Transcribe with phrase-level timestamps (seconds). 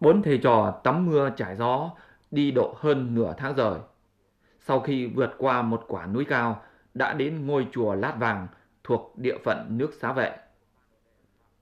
[0.00, 1.90] Bốn thầy trò tắm mưa trải gió
[2.30, 3.78] đi độ hơn nửa tháng rồi.
[4.60, 6.62] Sau khi vượt qua một quả núi cao,
[6.94, 8.46] đã đến ngôi chùa Lát Vàng
[8.84, 10.36] thuộc địa phận nước xá vệ.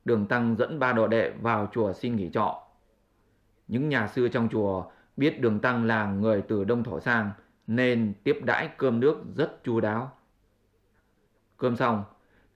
[0.05, 2.63] Đường Tăng dẫn ba đồ đệ vào chùa xin nghỉ trọ.
[3.69, 4.85] Những nhà sư trong chùa
[5.17, 7.31] biết Đường Tăng là người từ Đông Thổ sang
[7.67, 10.13] nên tiếp đãi cơm nước rất chu đáo.
[11.57, 12.05] Cơm xong,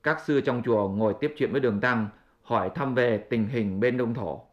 [0.03, 2.09] các sư trong chùa ngồi tiếp chuyện với Đường Tăng,
[2.43, 4.48] hỏi thăm về tình hình bên Đông Thổ.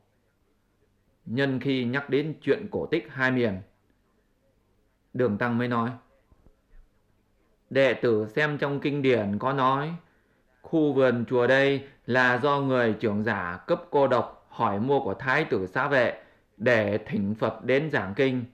[1.26, 3.62] Nhân khi nhắc đến chuyện cổ tích hai miền,
[5.14, 5.92] Đường Tăng mới nói,
[7.70, 9.96] Đệ tử xem trong kinh điển có nói,
[10.62, 15.14] khu vườn chùa đây là do người trưởng giả cấp cô độc hỏi mua của
[15.14, 16.24] thái tử xã vệ
[16.58, 18.46] để thỉnh Phật đến giảng kinh.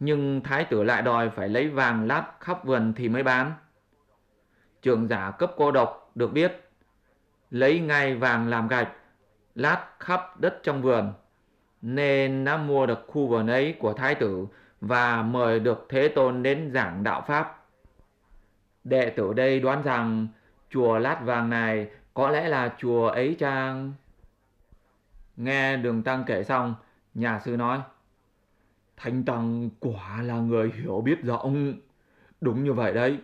[0.00, 3.52] Nhưng thái tử lại đòi phải lấy vàng lát khắp vườn thì mới bán.
[4.82, 6.70] Trưởng giả cấp cô độc được biết,
[7.50, 8.92] lấy ngay vàng làm gạch,
[9.54, 11.12] lát khắp đất trong vườn,
[11.84, 14.46] nên đã mua được khu vườn ấy của thái tử
[14.80, 17.66] và mời được Thế Tôn đến giảng đạo Pháp.
[18.84, 20.28] Đệ tử đây đoán rằng
[20.70, 23.92] chùa lát vàng này có lẽ là chùa ấy chăng?
[25.36, 26.74] Nghe đường tăng kể xong,
[27.14, 27.80] nhà sư nói,
[28.96, 31.74] Thanh Tăng quả là người hiểu biết rộng.
[32.40, 33.18] Đúng như vậy đấy.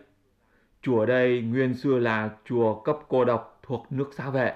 [0.83, 4.55] Chùa đây nguyên xưa là chùa cấp cô độc thuộc nước xá vệ.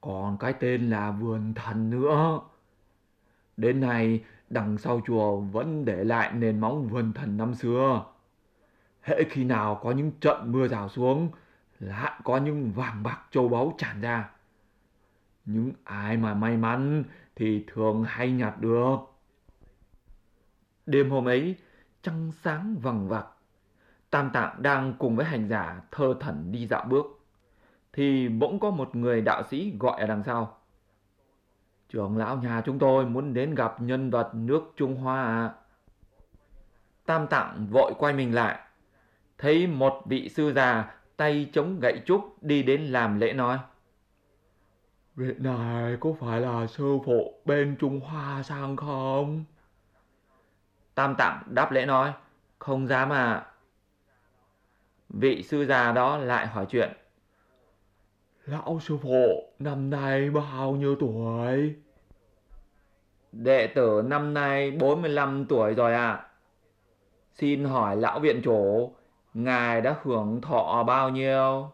[0.00, 2.40] Còn cái tên là vườn thần nữa.
[3.62, 8.04] Đến nay đằng sau chùa vẫn để lại nền móng vườn thần năm xưa.
[9.02, 11.28] Hễ khi nào có những trận mưa rào xuống,
[11.80, 14.30] lại có những vàng bạc châu báu tràn ra.
[15.44, 17.04] Những ai mà may mắn
[17.36, 18.96] thì thường hay nhặt được.
[20.86, 21.56] Đêm hôm ấy,
[22.02, 23.26] trăng sáng vằng vặc.
[24.10, 27.06] Tam Tạng đang cùng với hành giả thơ thẩn đi dạo bước.
[27.92, 30.61] Thì bỗng có một người đạo sĩ gọi ở đằng sau.
[31.92, 35.54] Trưởng lão nhà chúng tôi muốn đến gặp nhân vật nước Trung Hoa à.
[37.06, 38.58] Tam Tạng vội quay mình lại.
[39.38, 43.58] Thấy một vị sư già tay chống gậy trúc đi đến làm lễ nói.
[45.16, 49.44] Vị này có phải là sư phụ bên Trung Hoa sang không?
[50.94, 52.12] Tam Tạng đáp lễ nói,
[52.58, 53.46] không dám à.
[55.08, 56.92] Vị sư già đó lại hỏi chuyện.
[58.46, 61.74] Lão sư phụ năm nay bao nhiêu tuổi?
[63.32, 66.10] Đệ tử năm nay 45 tuổi rồi ạ.
[66.12, 66.28] À.
[67.34, 68.92] Xin hỏi lão viện chủ,
[69.34, 71.70] ngài đã hưởng thọ bao nhiêu?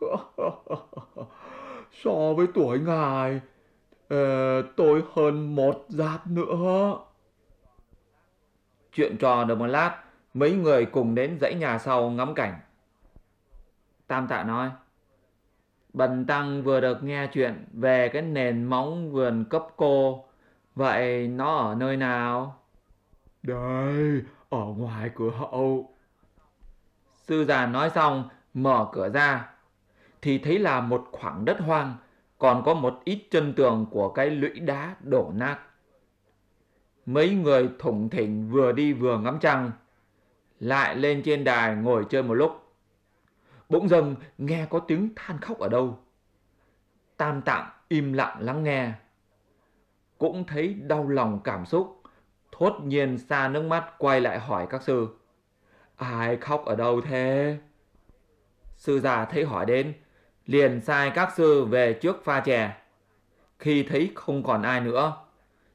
[1.92, 3.40] so với tuổi ngài,
[4.14, 6.96] uh, tôi hơn một giáp nữa.
[8.92, 10.02] Chuyện trò được một lát,
[10.34, 12.60] mấy người cùng đến dãy nhà sau ngắm cảnh.
[14.06, 14.70] Tam tạ nói,
[15.92, 20.24] Bần Tăng vừa được nghe chuyện về cái nền móng vườn cấp cô,
[20.74, 22.62] vậy nó ở nơi nào?
[23.42, 25.94] Đây, ở ngoài cửa hậu.
[27.14, 29.50] Sư già nói xong, mở cửa ra,
[30.22, 31.94] thì thấy là một khoảng đất hoang,
[32.38, 35.58] còn có một ít chân tường của cái lũy đá đổ nát.
[37.06, 39.70] Mấy người thủng thỉnh vừa đi vừa ngắm trăng,
[40.60, 42.69] lại lên trên đài ngồi chơi một lúc.
[43.70, 45.98] Bỗng dưng nghe có tiếng than khóc ở đâu.
[47.16, 48.92] Tam tạng im lặng lắng nghe.
[50.18, 52.02] Cũng thấy đau lòng cảm xúc,
[52.52, 55.08] thốt nhiên xa nước mắt quay lại hỏi các sư.
[55.96, 57.58] Ai khóc ở đâu thế?
[58.76, 59.94] Sư già thấy hỏi đến,
[60.46, 62.76] liền sai các sư về trước pha chè.
[63.58, 65.16] Khi thấy không còn ai nữa,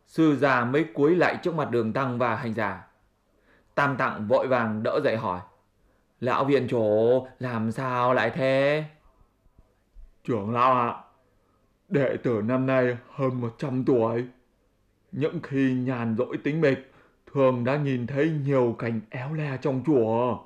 [0.05, 2.87] sư già mới cúi lại trước mặt đường tăng và hành giả.
[3.75, 5.41] Tam tạng vội vàng đỡ dậy hỏi.
[6.25, 8.83] Lão viện chủ làm sao lại thế?
[10.23, 11.01] Trưởng lão ạ, à,
[11.89, 14.25] đệ tử năm nay hơn 100 tuổi.
[15.11, 16.91] Những khi nhàn rỗi tính mịch,
[17.33, 20.37] thường đã nhìn thấy nhiều cảnh éo le trong chùa.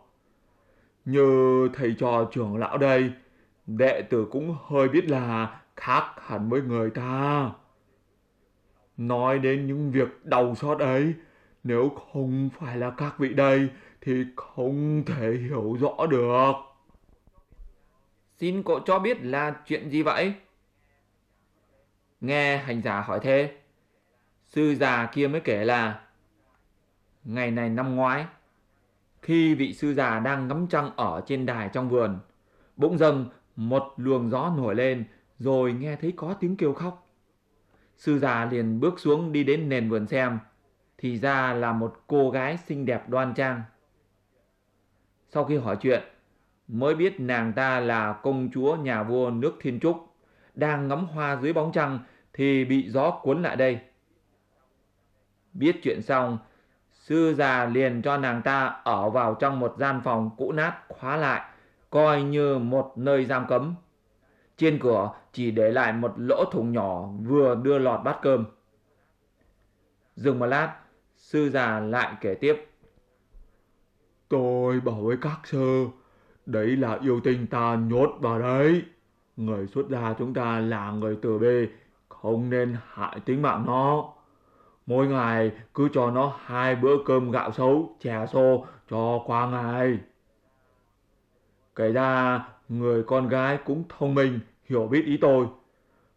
[1.06, 3.12] Như thầy trò trưởng lão đây,
[3.68, 7.52] đệ tử cũng hơi biết là khác hẳn với người ta.
[8.98, 11.14] Nói đến những việc đau xót ấy,
[11.64, 13.70] nếu không phải là các vị đây
[14.02, 16.54] thì không thể hiểu rõ được.
[18.38, 20.34] Xin cậu cho biết là chuyện gì vậy?
[22.22, 23.58] Nghe hành giả hỏi thế,
[24.46, 26.02] sư già kia mới kể là
[27.24, 28.26] ngày này năm ngoái,
[29.22, 32.20] khi vị sư già đang ngắm trăng ở trên đài trong vườn,
[32.76, 35.06] bỗng dưng một luồng gió nổi lên
[35.40, 37.08] rồi nghe thấy có tiếng kêu khóc.
[37.98, 40.40] Sư già liền bước xuống đi đến nền vườn xem,
[40.98, 43.62] thì ra là một cô gái xinh đẹp đoan trang.
[45.32, 46.04] Sau khi hỏi chuyện,
[46.68, 50.16] mới biết nàng ta là công chúa nhà vua nước Thiên Trúc,
[50.54, 52.00] đang ngắm hoa dưới bóng trăng
[52.34, 53.80] thì bị gió cuốn lại đây.
[55.54, 56.38] Biết chuyện xong,
[56.92, 61.18] sư già liền cho nàng ta ở vào trong một gian phòng cũ nát khóa
[61.18, 61.42] lại,
[61.90, 63.76] coi như một nơi giam cấm.
[64.58, 68.46] Trên cửa chỉ để lại một lỗ thủng nhỏ vừa đưa lọt bát cơm.
[70.16, 70.76] Dừng một lát,
[71.16, 72.69] sư già lại kể tiếp.
[74.30, 75.86] Tôi bảo với các sơ
[76.46, 78.84] đấy là yêu tinh ta nhốt vào đấy.
[79.38, 81.68] Người xuất gia chúng ta là người từ bi,
[82.10, 84.14] không nên hại tính mạng nó.
[84.86, 90.00] Mỗi ngày cứ cho nó hai bữa cơm gạo xấu, chè xô cho qua ngày.
[91.76, 95.48] Kể ra, người con gái cũng thông minh, hiểu biết ý tôi.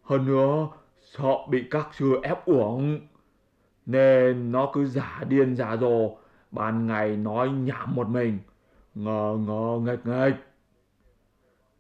[0.03, 0.69] Hơn nữa,
[1.01, 3.01] sợ bị các sư ép uổng.
[3.87, 6.17] Nên nó cứ giả điên giả dồ,
[6.53, 8.39] ban ngày nói nhảm một mình,
[8.95, 10.47] ngờ ngờ nghịch nghịch.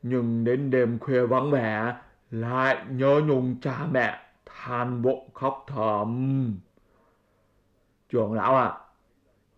[0.02, 1.96] Nhưng đến đêm khuya vắng vẻ,
[2.30, 6.54] lại nhớ nhung cha mẹ, than bộ khóc thầm.
[8.08, 8.78] Trưởng lão ạ, à,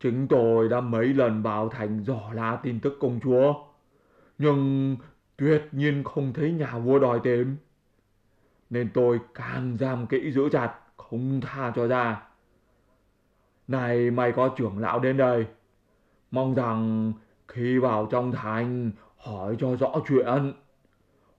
[0.01, 3.55] chính tôi đã mấy lần vào thành dò la tin tức công chúa,
[4.39, 4.97] nhưng
[5.37, 7.57] tuyệt nhiên không thấy nhà vua đòi tìm.
[8.71, 12.23] Nên tôi càng giam kỹ giữ chặt, không tha cho ra.
[13.69, 15.47] Này mày có trưởng lão đến đây.
[16.31, 17.13] Mong rằng
[17.49, 20.53] khi vào trong thành hỏi cho rõ chuyện.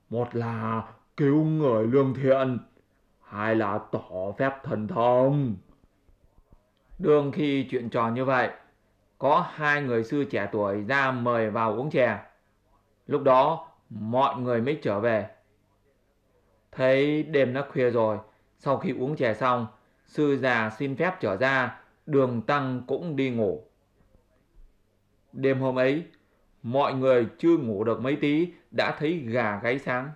[0.10, 0.84] Một là
[1.18, 2.60] cứu người lương thiện,
[3.22, 5.56] hai là tỏ phép thần thông.
[7.00, 8.50] Đương khi chuyện trò như vậy,
[9.18, 12.20] có hai người sư trẻ tuổi ra mời vào uống chè.
[13.08, 15.30] Lúc đó mọi người mới trở về.
[16.72, 18.18] Thấy đêm đã khuya rồi,
[18.60, 19.68] sau khi uống chè xong,
[20.06, 23.64] sư già xin phép trở ra đường tăng cũng đi ngủ.
[25.34, 26.04] Đêm hôm ấy,
[26.64, 30.10] mọi người chưa ngủ được mấy tí đã thấy gà gáy sáng.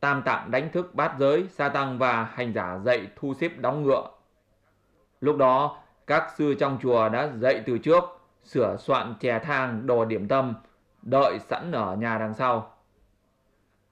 [0.00, 3.82] Tam tạng đánh thức bát giới, sa tăng và hành giả dậy thu xếp đóng
[3.82, 4.10] ngựa.
[5.20, 8.04] Lúc đó, các sư trong chùa đã dậy từ trước,
[8.44, 10.54] sửa soạn chè thang đồ điểm tâm,
[11.02, 12.74] đợi sẵn ở nhà đằng sau.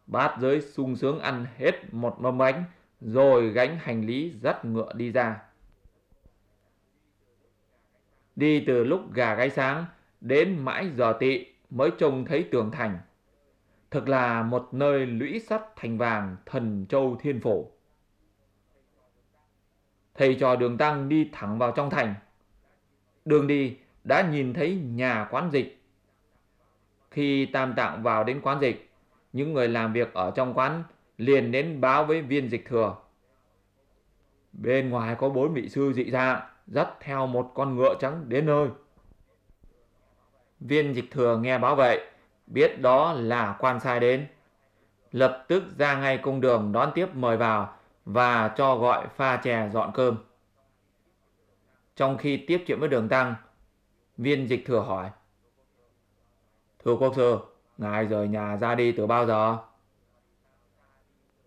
[0.07, 2.65] Bát giới sung sướng ăn hết một mâm bánh,
[3.01, 5.41] rồi gánh hành lý dắt ngựa đi ra.
[8.37, 9.85] Đi từ lúc gà gáy sáng
[10.21, 12.99] đến mãi giờ tị mới trông thấy tường thành.
[13.91, 17.67] Thực là một nơi lũy sắt thành vàng thần châu thiên phổ.
[20.15, 22.15] Thầy trò đường tăng đi thẳng vào trong thành.
[23.25, 25.83] Đường đi đã nhìn thấy nhà quán dịch.
[27.11, 28.91] Khi tam tạng vào đến quán dịch,
[29.33, 30.83] những người làm việc ở trong quán
[31.19, 32.97] liền đến báo với viên dịch thừa.
[34.53, 38.47] Bên ngoài có bốn vị sư dị dạng dắt theo một con ngựa trắng đến
[38.47, 38.69] nơi.
[40.61, 42.01] Viên dịch thừa nghe báo vậy,
[42.47, 44.27] biết đó là quan sai đến.
[45.13, 49.69] Lập tức ra ngay cung đường đón tiếp mời vào và cho gọi pha chè
[49.73, 50.17] dọn cơm.
[51.97, 53.35] Trong khi tiếp chuyện với đường tăng,
[54.17, 55.11] viên dịch thừa hỏi.
[56.85, 57.39] Thưa quốc sư,
[57.79, 59.59] ngài rời nhà ra đi từ bao giờ?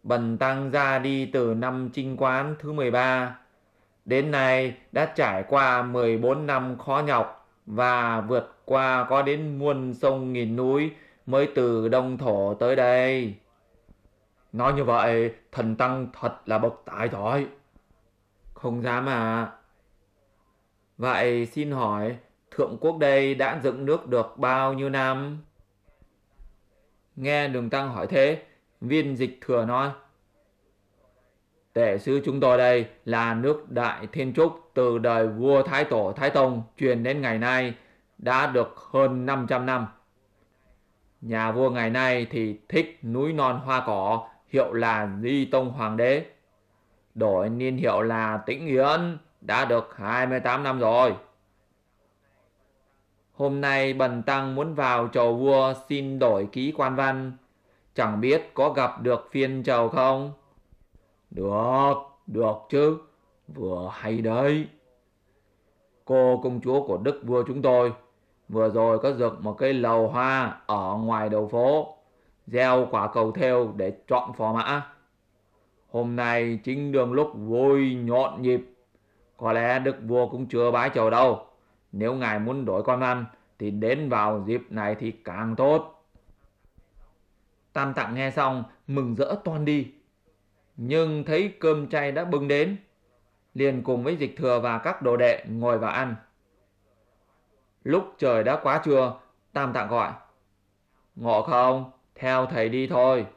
[0.04, 3.40] Bần tăng ra đi từ năm trinh quán thứ 13
[4.06, 9.94] Đến nay đã trải qua 14 năm khó nhọc và vượt qua có đến muôn
[9.94, 10.92] sông nghìn núi
[11.25, 13.36] mới từ Đông Thổ tới đây.
[14.54, 17.48] Nói như vậy, thần tăng thật là bậc tài giỏi.
[18.54, 19.52] Không dám à.
[20.97, 22.18] Vậy xin hỏi,
[22.52, 25.38] thượng quốc đây đã dựng nước được bao nhiêu năm?
[27.16, 28.44] Nghe đường tăng hỏi thế,
[28.81, 29.90] viên dịch thừa nói.
[31.76, 36.14] Tể sư chúng tôi đây là nước Đại Thiên Trúc từ đời vua Thái Tổ
[36.16, 37.74] Thái Tông truyền đến ngày nay
[38.18, 39.88] đã được hơn 500 năm.
[41.22, 45.98] Nhà vua ngày nay thì thích núi non hoa cỏ, hiệu là Di Tông Hoàng
[45.98, 46.26] đế.
[47.16, 51.16] Đổi niên hiệu là Tĩnh Yến, đã được 28 năm rồi.
[53.34, 57.32] Hôm nay Bần Tăng muốn vào chầu vua xin đổi ký quan văn,
[57.96, 60.34] chẳng biết có gặp được phiên chầu không?
[61.35, 61.94] Được,
[62.27, 62.97] được chứ,
[63.47, 64.68] vừa hay đấy.
[66.06, 67.94] Cô công chúa của đức vua chúng tôi
[68.49, 71.97] vừa rồi có dựng một cây lầu hoa ở ngoài đầu phố,
[72.47, 74.92] gieo quả cầu theo để chọn phò mã.
[75.92, 78.61] Hôm nay chính đường lúc vui nhộn nhịp,
[79.37, 81.45] có lẽ đức vua cũng chưa bái chầu đâu.
[81.92, 83.25] Nếu ngài muốn đổi con ăn
[83.59, 86.06] thì đến vào dịp này thì càng tốt.
[87.73, 89.92] Tam tạng nghe xong mừng rỡ toan đi
[90.78, 92.78] nhưng thấy cơm chay đã bưng đến,
[93.54, 96.16] liền cùng với dịch thừa và các đồ đệ ngồi vào ăn.
[97.84, 99.20] Lúc trời đã quá trưa,
[99.54, 100.12] Tam Tạng gọi.
[101.16, 103.28] Ngộ không, theo thầy đi thôi.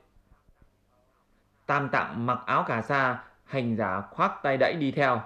[1.66, 5.20] Tam Tạng mặc áo cà sa, hành giả khoác tay đẩy đi theo.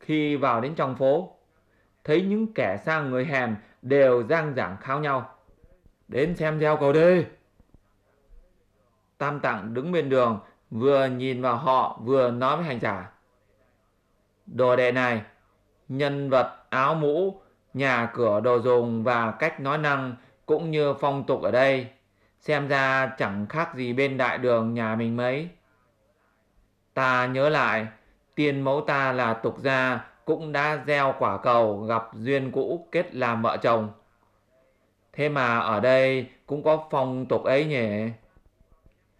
[0.00, 1.36] Khi vào đến trong phố,
[2.04, 5.34] thấy những kẻ sang người hèn đều giang giảng khao nhau.
[6.08, 7.24] Đến xem gieo cầu đi.
[9.18, 13.10] Tam Tạng đứng bên đường, vừa nhìn vào họ vừa nói với hành giả.
[14.46, 15.22] Đồ đệ này,
[15.88, 17.40] nhân vật áo mũ,
[17.74, 20.14] nhà cửa đồ dùng và cách nói năng
[20.46, 21.86] cũng như phong tục ở đây,
[22.40, 25.48] xem ra chẳng khác gì bên đại đường nhà mình mấy.
[26.94, 27.86] Ta nhớ lại,
[28.34, 33.14] tiên mẫu ta là tục gia cũng đã gieo quả cầu gặp duyên cũ kết
[33.14, 33.88] làm vợ chồng.
[35.12, 38.10] Thế mà ở đây cũng có phong tục ấy nhỉ?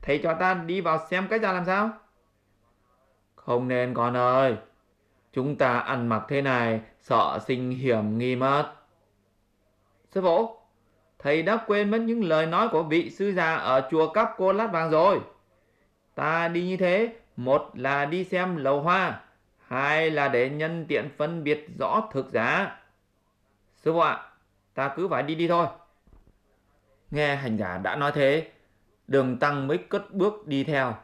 [0.06, 1.90] Thầy cho ta đi vào xem cách ra làm sao?
[3.34, 4.56] Không nên con ơi.
[5.32, 8.72] Chúng ta ăn mặc thế này sợ sinh hiểm nghi mất.
[10.10, 10.56] Sư phụ,
[11.18, 14.52] thầy đã quên mất những lời nói của vị sư già ở chùa cắp cô
[14.52, 15.20] lát vàng rồi.
[16.14, 19.20] Ta đi như thế, một là đi xem lầu hoa,
[19.66, 22.78] hai là để nhân tiện phân biệt rõ thực giả
[23.76, 24.30] Sư phụ ạ,
[24.74, 25.66] ta cứ phải đi đi thôi.
[27.10, 28.50] Nghe hành giả đã nói thế,
[29.08, 30.94] đường tăng mới cất bước đi theo.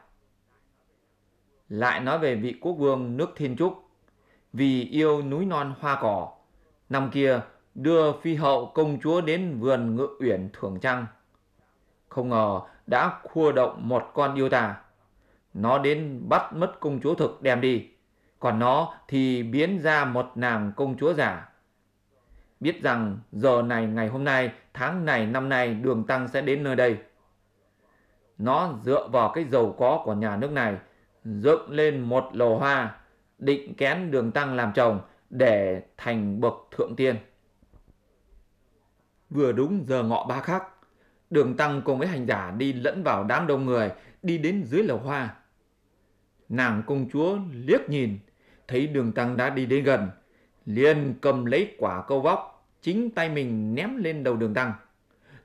[1.69, 3.89] Lại nói về vị quốc vương nước Thiên Trúc,
[4.53, 6.31] vì yêu núi non hoa cỏ,
[6.89, 7.41] năm kia
[7.75, 11.05] đưa phi hậu công chúa đến vườn ngự uyển thưởng trăng.
[12.09, 14.81] Không ngờ đã khua động một con yêu tà.
[15.53, 17.87] Nó đến bắt mất công chúa thực đem đi,
[18.39, 21.49] còn nó thì biến ra một nàng công chúa giả.
[22.59, 26.63] Biết rằng giờ này ngày hôm nay, tháng này năm nay đường tăng sẽ đến
[26.63, 26.97] nơi đây.
[28.37, 30.77] Nó dựa vào cái giàu có của nhà nước này,
[31.23, 32.95] dựng lên một lầu hoa,
[33.37, 37.15] định kén đường tăng làm chồng để thành bậc thượng tiên.
[39.29, 40.63] Vừa đúng giờ ngọ ba khắc,
[41.29, 43.91] đường tăng cùng với hành giả đi lẫn vào đám đông người,
[44.23, 45.35] đi đến dưới lầu hoa.
[46.49, 48.19] Nàng công chúa liếc nhìn,
[48.67, 50.09] thấy đường tăng đã đi đến gần,
[50.65, 54.73] liền cầm lấy quả câu vóc, chính tay mình ném lên đầu đường tăng.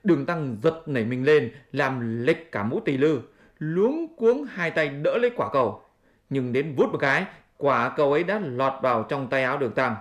[0.03, 3.21] Đường tăng giật nảy mình lên, làm lệch cả mũ tỳ lư,
[3.59, 5.81] luống cuống hai tay đỡ lấy quả cầu.
[6.29, 7.25] Nhưng đến vút một cái,
[7.57, 9.95] quả cầu ấy đã lọt vào trong tay áo đường tăng.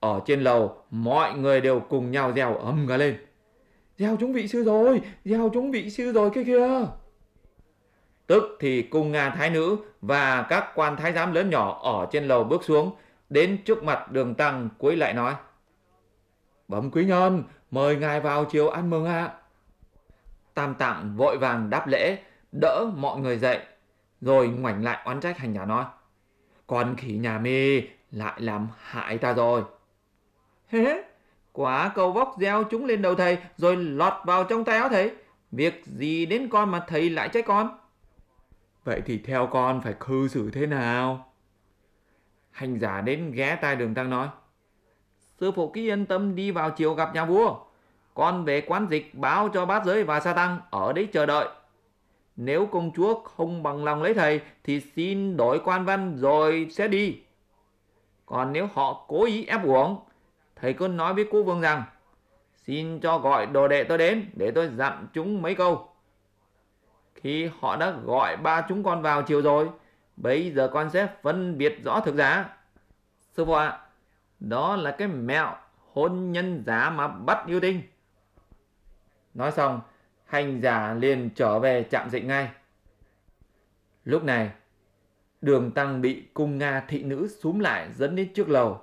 [0.00, 3.16] Ở trên lầu, mọi người đều cùng nhau reo ầm cả lên.
[3.98, 6.68] Gieo chúng vị sư rồi, gieo chúng vị sư rồi kia kia.
[8.26, 12.28] Tức thì cung Nga Thái Nữ và các quan thái giám lớn nhỏ ở trên
[12.28, 12.92] lầu bước xuống,
[13.28, 15.34] đến trước mặt đường tăng cuối lại nói.
[16.68, 19.32] Bẩm quý nhân, mời ngài vào chiều ăn mừng ạ.
[20.54, 22.18] Tam tạng vội vàng đáp lễ,
[22.52, 23.60] đỡ mọi người dậy,
[24.20, 25.84] rồi ngoảnh lại oán trách hành giả nói.
[26.66, 29.62] Con khỉ nhà mi lại làm hại ta rồi.
[30.68, 31.02] Hế,
[31.52, 35.14] quả cầu vóc gieo chúng lên đầu thầy rồi lọt vào trong tay áo thầy.
[35.52, 37.78] Việc gì đến con mà thầy lại trách con?
[38.84, 41.32] Vậy thì theo con phải cư xử thế nào?
[42.50, 44.28] Hành giả đến ghé tai đường tăng nói.
[45.40, 47.56] Sư phụ cứ yên tâm đi vào chiều gặp nhà vua.
[48.14, 51.48] Con về quán dịch báo cho bát giới và sa tăng ở đấy chờ đợi.
[52.36, 56.88] Nếu công chúa không bằng lòng lấy thầy thì xin đổi quan văn rồi sẽ
[56.88, 57.18] đi.
[58.26, 59.96] Còn nếu họ cố ý ép uổng,
[60.56, 61.82] thầy cứ nói với cô vương rằng
[62.66, 65.88] xin cho gọi đồ đệ tôi đến để tôi dặn chúng mấy câu.
[67.14, 69.68] Khi họ đã gọi ba chúng con vào chiều rồi,
[70.16, 72.56] bây giờ con sẽ phân biệt rõ thực giả.
[73.32, 73.78] Sư phụ ạ,
[74.40, 75.54] đó là cái mẹo
[75.92, 77.82] hôn nhân giả mà bắt yêu tinh.
[79.34, 79.80] Nói xong,
[80.24, 82.48] hành giả liền trở về trạm dịch ngay.
[84.04, 84.50] Lúc này,
[85.40, 88.80] đường tăng bị cung Nga thị nữ xúm lại dẫn đến trước lầu.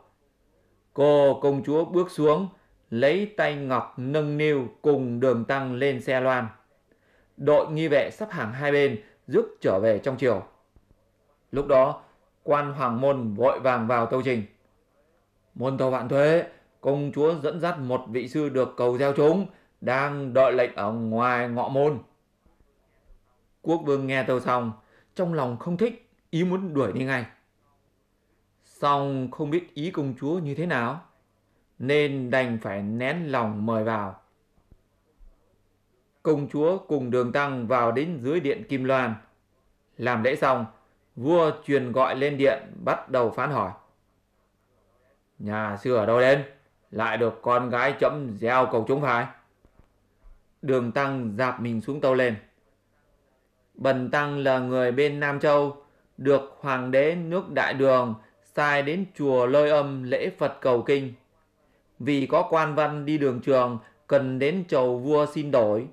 [0.93, 2.47] Cô công chúa bước xuống,
[2.89, 6.47] lấy tay ngọc nâng niu cùng đường tăng lên xe loan.
[7.37, 10.43] Đội nghi vệ sắp hàng hai bên rước trở về trong chiều.
[11.51, 12.01] Lúc đó,
[12.43, 14.43] quan hoàng môn vội vàng vào tâu trình.
[15.55, 16.43] Môn tàu vạn thuế,
[16.81, 19.47] công chúa dẫn dắt một vị sư được cầu gieo chúng,
[19.81, 21.99] đang đợi lệnh ở ngoài ngọ môn.
[23.61, 24.71] Quốc vương nghe tâu xong,
[25.15, 27.25] trong lòng không thích, ý muốn đuổi đi ngay.
[28.63, 31.01] Xong không biết ý công chúa như thế nào,
[31.79, 34.19] nên đành phải nén lòng mời vào.
[36.23, 39.15] Công chúa cùng đường tăng vào đến dưới điện Kim Loan.
[39.97, 40.65] Làm lễ xong,
[41.15, 43.71] vua truyền gọi lên điện bắt đầu phán hỏi.
[45.39, 46.43] Nhà sư ở đâu đến?
[46.91, 49.25] Lại được con gái chấm gieo cầu chúng phải?
[50.61, 52.35] Đường Tăng dạp mình xuống tâu lên.
[53.73, 55.85] Bần Tăng là người bên Nam Châu,
[56.17, 61.13] được Hoàng đế nước Đại Đường sai đến chùa lôi âm lễ Phật cầu kinh.
[61.99, 65.87] Vì có quan văn đi đường trường cần đến chầu vua xin đổi.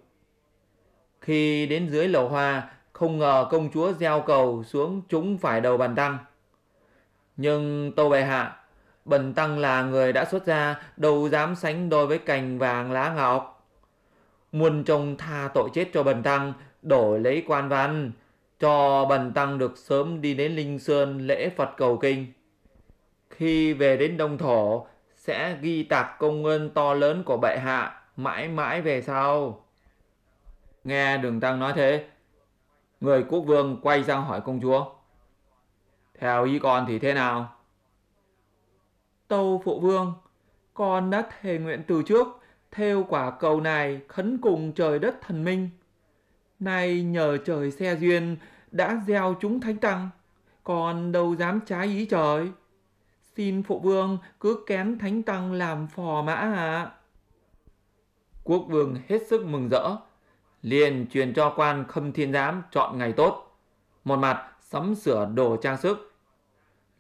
[1.21, 5.77] Khi đến dưới lầu hoa, Không ngờ công chúa gieo cầu xuống chúng phải đầu
[5.77, 6.19] bần tăng.
[7.37, 8.60] Nhưng tâu bệ hạ,
[9.05, 13.13] bần tăng là người đã xuất gia, đâu dám sánh đôi với cành vàng lá
[13.17, 13.69] ngọc.
[14.53, 16.53] Muôn trông tha tội chết cho bần tăng,
[16.83, 18.13] đổi lấy quan văn,
[18.61, 22.27] cho bần tăng được sớm đi đến Linh Sơn lễ Phật cầu kinh.
[23.31, 28.03] Khi về đến Đông Thổ, sẽ ghi tạc công ơn to lớn của bệ hạ
[28.17, 29.65] mãi mãi về sau.
[30.85, 32.05] Nghe đường tăng nói thế,
[33.01, 34.85] người quốc vương quay sang hỏi công chúa.
[36.19, 37.60] Theo ý con thì thế nào?
[39.31, 40.13] Tâu phụ vương,
[40.75, 42.27] con đã thề nguyện từ trước,
[42.71, 45.69] theo quả cầu này khấn cùng trời đất thần minh.
[46.59, 48.37] Nay nhờ trời xe duyên
[48.71, 50.09] đã gieo chúng thánh tăng,
[50.65, 52.51] con đâu dám trái ý trời.
[53.37, 56.91] Xin phụ vương cứ kén thánh tăng làm phò mã ạ.
[58.45, 59.97] Quốc vương hết sức mừng rỡ,
[60.63, 63.57] liền truyền cho quan khâm thiên giám chọn ngày tốt.
[64.05, 66.10] Một mặt sắm sửa đồ trang sức,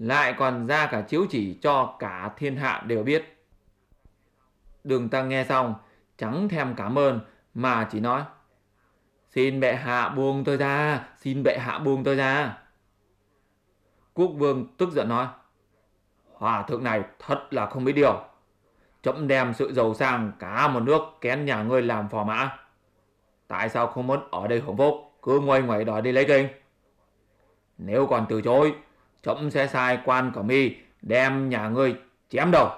[0.00, 3.46] lại còn ra cả chiếu chỉ cho cả thiên hạ đều biết.
[4.84, 5.74] Đường tăng nghe xong,
[6.16, 7.20] chẳng thèm cảm ơn
[7.54, 8.22] mà chỉ nói
[9.30, 12.58] Xin bệ hạ buông tôi ra, xin bệ hạ buông tôi ra.
[14.14, 15.26] Quốc vương tức giận nói
[16.32, 18.20] Hòa thượng này thật là không biết điều.
[19.02, 22.58] Chậm đem sự giàu sang cả một nước kén nhà ngươi làm phò mã.
[23.48, 26.48] Tại sao không muốn ở đây hưởng phúc, cứ ngoay ngoài đòi đi lấy kinh?
[27.78, 28.74] Nếu còn từ chối,
[29.22, 31.94] chậm sẽ sai quan cẩm y đem nhà ngươi
[32.30, 32.70] chém đầu.